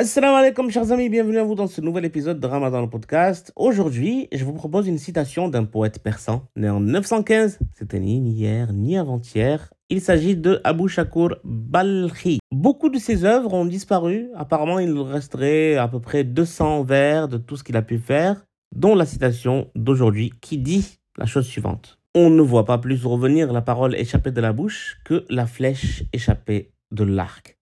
Assalamu 0.00 0.36
alaikum 0.36 0.70
chers 0.70 0.92
amis, 0.92 1.08
bienvenue 1.08 1.38
à 1.38 1.42
vous 1.42 1.56
dans 1.56 1.66
ce 1.66 1.80
nouvel 1.80 2.04
épisode 2.04 2.38
de 2.38 2.46
Ramadan 2.46 2.82
le 2.82 2.88
podcast. 2.88 3.52
Aujourd'hui, 3.56 4.28
je 4.30 4.44
vous 4.44 4.52
propose 4.52 4.86
une 4.86 4.96
citation 4.96 5.48
d'un 5.48 5.64
poète 5.64 6.00
persan 6.00 6.46
né 6.54 6.70
en 6.70 6.78
915. 6.78 7.58
C'était 7.74 7.98
ni 7.98 8.20
hier 8.30 8.72
ni 8.72 8.96
avant-hier. 8.96 9.74
Il 9.90 10.00
s'agit 10.00 10.36
de 10.36 10.60
Abu 10.62 10.88
Shakur 10.88 11.34
Balkhi. 11.42 12.38
Beaucoup 12.52 12.90
de 12.90 12.98
ses 12.98 13.24
œuvres 13.24 13.52
ont 13.52 13.64
disparu. 13.64 14.28
Apparemment, 14.36 14.78
il 14.78 14.96
resterait 15.00 15.74
à 15.74 15.88
peu 15.88 15.98
près 15.98 16.22
200 16.22 16.84
vers 16.84 17.26
de 17.26 17.36
tout 17.36 17.56
ce 17.56 17.64
qu'il 17.64 17.76
a 17.76 17.82
pu 17.82 17.98
faire, 17.98 18.46
dont 18.72 18.94
la 18.94 19.04
citation 19.04 19.68
d'aujourd'hui 19.74 20.32
qui 20.40 20.58
dit 20.58 21.00
la 21.16 21.26
chose 21.26 21.48
suivante. 21.48 21.98
On 22.14 22.30
ne 22.30 22.42
voit 22.42 22.66
pas 22.66 22.78
plus 22.78 23.04
revenir 23.04 23.52
la 23.52 23.62
parole 23.62 23.96
échappée 23.96 24.30
de 24.30 24.40
la 24.40 24.52
bouche 24.52 25.00
que 25.04 25.24
la 25.28 25.48
flèche 25.48 26.04
échappée 26.12 26.70
de 26.92 27.02
l'arc. 27.02 27.58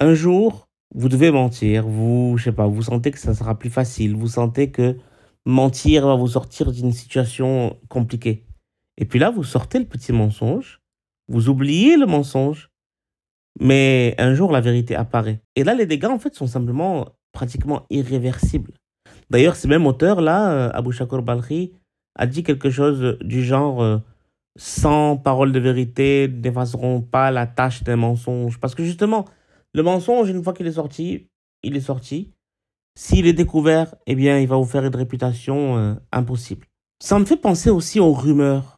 Un 0.00 0.14
jour, 0.14 0.66
vous 0.94 1.08
devez 1.08 1.30
mentir, 1.30 1.86
vous, 1.86 2.36
je 2.36 2.44
sais 2.44 2.52
pas, 2.52 2.66
vous 2.66 2.82
sentez 2.82 3.10
que 3.10 3.18
ça 3.18 3.34
sera 3.34 3.58
plus 3.58 3.70
facile, 3.70 4.14
vous 4.14 4.28
sentez 4.28 4.70
que 4.70 4.96
mentir 5.44 6.06
va 6.06 6.14
vous 6.14 6.28
sortir 6.28 6.70
d'une 6.70 6.92
situation 6.92 7.78
compliquée. 7.88 8.44
Et 8.98 9.04
puis 9.04 9.18
là, 9.18 9.30
vous 9.30 9.44
sortez 9.44 9.78
le 9.78 9.86
petit 9.86 10.12
mensonge, 10.12 10.80
vous 11.28 11.48
oubliez 11.48 11.96
le 11.96 12.06
mensonge, 12.06 12.70
mais 13.60 14.14
un 14.18 14.34
jour 14.34 14.52
la 14.52 14.60
vérité 14.60 14.94
apparaît. 14.94 15.40
Et 15.56 15.64
là, 15.64 15.74
les 15.74 15.86
dégâts, 15.86 16.06
en 16.06 16.18
fait, 16.18 16.34
sont 16.34 16.46
simplement 16.46 17.08
pratiquement 17.32 17.86
irréversibles. 17.90 18.72
D'ailleurs, 19.30 19.56
ce 19.56 19.66
même 19.66 19.86
auteur-là, 19.86 20.52
euh, 20.52 20.70
Abu 20.74 20.92
Shakur 20.92 21.22
Balkhi, 21.22 21.72
a 22.14 22.26
dit 22.26 22.42
quelque 22.42 22.68
chose 22.68 23.16
du 23.22 23.42
genre 23.42 23.82
euh, 23.82 23.98
sans 24.56 25.16
parole 25.16 25.52
de 25.52 25.58
vérité 25.58 26.28
n'effaceront 26.28 27.00
pas 27.00 27.30
la 27.30 27.46
tâche 27.46 27.82
d'un 27.82 27.96
mensonge. 27.96 28.60
Parce 28.60 28.74
que 28.74 28.84
justement, 28.84 29.24
le 29.74 29.82
mensonge, 29.82 30.28
une 30.28 30.42
fois 30.42 30.52
qu'il 30.52 30.66
est 30.66 30.72
sorti, 30.72 31.28
il 31.62 31.76
est 31.76 31.80
sorti. 31.80 32.32
S'il 32.94 33.26
est 33.26 33.32
découvert, 33.32 33.94
eh 34.06 34.14
bien, 34.14 34.38
il 34.38 34.48
va 34.48 34.56
vous 34.56 34.66
faire 34.66 34.84
une 34.84 34.94
réputation 34.94 35.78
euh, 35.78 35.94
impossible. 36.12 36.66
Ça 37.02 37.18
me 37.18 37.24
fait 37.24 37.36
penser 37.36 37.70
aussi 37.70 37.98
aux 38.00 38.12
rumeurs. 38.12 38.76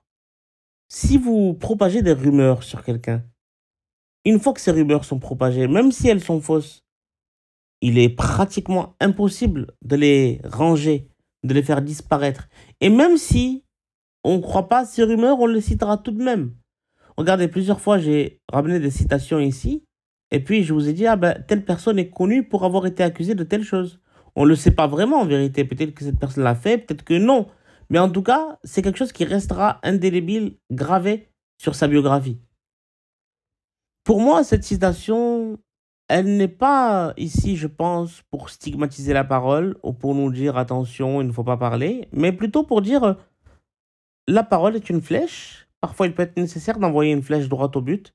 Si 0.88 1.18
vous 1.18 1.54
propagez 1.54 2.02
des 2.02 2.12
rumeurs 2.12 2.62
sur 2.62 2.84
quelqu'un, 2.84 3.24
une 4.24 4.38
fois 4.38 4.52
que 4.52 4.60
ces 4.60 4.70
rumeurs 4.70 5.04
sont 5.04 5.18
propagées, 5.18 5.66
même 5.66 5.90
si 5.90 6.08
elles 6.08 6.22
sont 6.22 6.40
fausses, 6.40 6.84
il 7.80 7.98
est 7.98 8.08
pratiquement 8.08 8.94
impossible 9.00 9.74
de 9.82 9.96
les 9.96 10.40
ranger, 10.44 11.08
de 11.42 11.52
les 11.52 11.62
faire 11.62 11.82
disparaître. 11.82 12.48
Et 12.80 12.88
même 12.88 13.18
si 13.18 13.64
on 14.22 14.36
ne 14.36 14.42
croit 14.42 14.68
pas 14.68 14.86
ces 14.86 15.02
rumeurs, 15.02 15.38
on 15.40 15.46
les 15.46 15.60
citera 15.60 15.98
tout 15.98 16.12
de 16.12 16.22
même. 16.22 16.54
Regardez, 17.16 17.48
plusieurs 17.48 17.80
fois, 17.80 17.98
j'ai 17.98 18.40
ramené 18.50 18.80
des 18.80 18.90
citations 18.90 19.38
ici. 19.38 19.83
Et 20.30 20.42
puis, 20.42 20.64
je 20.64 20.72
vous 20.72 20.88
ai 20.88 20.92
dit, 20.92 21.06
ah 21.06 21.16
ben, 21.16 21.42
telle 21.46 21.64
personne 21.64 21.98
est 21.98 22.10
connue 22.10 22.42
pour 22.42 22.64
avoir 22.64 22.86
été 22.86 23.02
accusée 23.02 23.34
de 23.34 23.44
telle 23.44 23.62
chose. 23.62 24.00
On 24.36 24.44
ne 24.44 24.48
le 24.48 24.56
sait 24.56 24.72
pas 24.72 24.86
vraiment 24.86 25.20
en 25.20 25.26
vérité. 25.26 25.64
Peut-être 25.64 25.94
que 25.94 26.04
cette 26.04 26.18
personne 26.18 26.44
l'a 26.44 26.54
fait, 26.54 26.78
peut-être 26.78 27.04
que 27.04 27.14
non. 27.14 27.48
Mais 27.90 27.98
en 27.98 28.10
tout 28.10 28.22
cas, 28.22 28.58
c'est 28.64 28.82
quelque 28.82 28.98
chose 28.98 29.12
qui 29.12 29.24
restera 29.24 29.78
indélébile, 29.82 30.56
gravé 30.70 31.28
sur 31.58 31.74
sa 31.74 31.86
biographie. 31.86 32.38
Pour 34.04 34.20
moi, 34.20 34.44
cette 34.44 34.64
citation, 34.64 35.58
elle 36.08 36.36
n'est 36.36 36.48
pas 36.48 37.14
ici, 37.16 37.56
je 37.56 37.66
pense, 37.66 38.22
pour 38.30 38.50
stigmatiser 38.50 39.12
la 39.12 39.24
parole 39.24 39.78
ou 39.82 39.92
pour 39.92 40.14
nous 40.14 40.30
dire 40.30 40.58
attention, 40.58 41.20
il 41.20 41.26
ne 41.26 41.32
faut 41.32 41.44
pas 41.44 41.56
parler, 41.56 42.08
mais 42.12 42.32
plutôt 42.32 42.64
pour 42.64 42.82
dire 42.82 43.16
la 44.28 44.42
parole 44.42 44.76
est 44.76 44.90
une 44.90 45.00
flèche. 45.00 45.68
Parfois, 45.80 46.06
il 46.06 46.14
peut 46.14 46.22
être 46.22 46.36
nécessaire 46.36 46.78
d'envoyer 46.78 47.12
une 47.12 47.22
flèche 47.22 47.48
droite 47.48 47.76
au 47.76 47.82
but. 47.82 48.14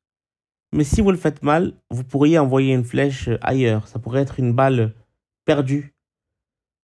Mais 0.71 0.83
si 0.83 1.01
vous 1.01 1.11
le 1.11 1.17
faites 1.17 1.41
mal, 1.41 1.73
vous 1.89 2.03
pourriez 2.03 2.37
envoyer 2.37 2.73
une 2.73 2.83
flèche 2.83 3.29
ailleurs. 3.41 3.87
Ça 3.87 3.99
pourrait 3.99 4.21
être 4.21 4.39
une 4.39 4.53
balle 4.53 4.93
perdue. 5.45 5.95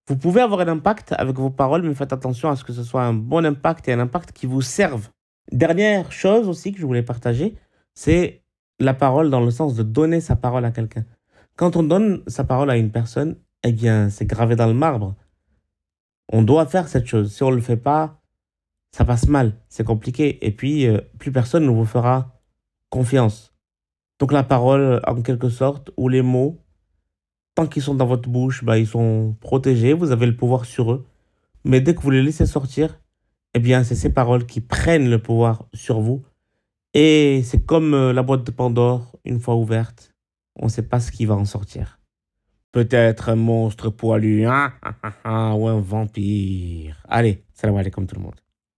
Vous 0.08 0.18
pouvez 0.18 0.42
avoir 0.42 0.62
un 0.62 0.68
impact 0.68 1.14
avec 1.18 1.36
vos 1.38 1.50
paroles, 1.50 1.84
mais 1.84 1.94
faites 1.94 2.14
attention 2.14 2.50
à 2.50 2.56
ce 2.56 2.64
que 2.64 2.74
ce 2.74 2.84
soit 2.84 3.04
un 3.04 3.14
bon 3.14 3.46
impact 3.46 3.88
et 3.88 3.94
un 3.94 4.00
impact 4.00 4.32
qui 4.32 4.46
vous 4.46 4.62
serve. 4.62 5.10
Dernière 5.52 6.12
chose 6.12 6.48
aussi 6.48 6.72
que 6.74 6.80
je 6.80 6.86
voulais 6.86 7.04
partager, 7.04 7.56
c'est 7.94 8.44
la 8.80 8.94
parole 8.94 9.30
dans 9.30 9.42
le 9.42 9.52
sens 9.52 9.76
de 9.76 9.84
donner 9.84 10.22
sa 10.22 10.36
parole 10.36 10.66
à 10.66 10.72
quelqu'un. 10.72 11.06
Quand 11.56 11.76
on 11.76 11.84
donne 11.84 12.24
sa 12.28 12.44
parole 12.44 12.70
à 12.70 12.78
une 12.78 12.92
personne, 12.92 13.38
eh 13.64 13.72
bien, 13.72 14.10
c'est 14.10 14.26
gravé 14.26 14.56
dans 14.56 14.68
le 14.68 14.74
marbre. 14.74 15.16
On 16.32 16.42
doit 16.42 16.66
faire 16.66 16.88
cette 16.88 17.08
chose. 17.08 17.34
Si 17.34 17.44
on 17.44 17.52
ne 17.52 17.56
le 17.56 17.62
fait 17.62 17.78
pas, 17.78 18.22
ça 18.92 19.06
passe 19.06 19.28
mal, 19.28 19.54
c'est 19.70 19.84
compliqué. 19.84 20.46
Et 20.46 20.52
puis, 20.52 20.88
euh, 20.88 21.00
plus 21.18 21.32
personne 21.32 21.66
ne 21.66 21.72
vous 21.72 21.86
fera 21.86 22.42
confiance. 22.90 23.55
Donc 24.20 24.32
la 24.32 24.44
parole, 24.44 25.02
en 25.06 25.22
quelque 25.22 25.50
sorte, 25.50 25.92
ou 25.98 26.08
les 26.08 26.22
mots, 26.22 26.58
tant 27.56 27.68
qu'ils 27.68 27.82
sont 27.82 27.96
dans 27.96 28.06
votre 28.06 28.30
bouche, 28.30 28.64
bah, 28.64 28.78
ils 28.78 28.88
sont 28.88 29.36
protégés, 29.42 29.94
vous 29.94 30.12
avez 30.12 30.26
le 30.26 30.36
pouvoir 30.36 30.66
sur 30.66 30.92
eux. 30.92 31.06
Mais 31.64 31.82
dès 31.82 31.96
que 31.96 32.02
vous 32.02 32.12
les 32.12 32.22
laissez 32.22 32.46
sortir, 32.46 33.00
eh 33.54 33.60
bien, 33.60 33.84
c'est 33.84 33.96
ces 33.96 34.14
paroles 34.14 34.46
qui 34.46 34.62
prennent 34.62 35.10
le 35.10 35.20
pouvoir 35.20 35.66
sur 35.74 36.00
vous. 36.00 36.24
Et 36.94 37.42
c'est 37.44 37.66
comme 37.66 37.94
euh, 37.94 38.14
la 38.14 38.24
boîte 38.24 38.46
de 38.46 38.52
Pandore, 38.52 39.18
une 39.26 39.40
fois 39.40 39.56
ouverte, 39.56 40.14
on 40.56 40.66
ne 40.66 40.70
sait 40.70 40.88
pas 40.88 41.00
ce 41.00 41.12
qui 41.12 41.26
va 41.26 41.36
en 41.36 41.46
sortir. 41.46 42.00
Peut-être 42.72 43.30
un 43.30 43.36
monstre 43.36 43.90
poilu, 43.90 44.46
hein, 44.46 44.74
ou 45.26 45.68
un 45.68 45.80
vampire. 45.80 47.02
Allez, 47.08 47.44
salam 47.54 47.78
alaikum 47.78 48.06
tout 48.06 48.16
le 48.16 48.22
monde. 48.22 48.45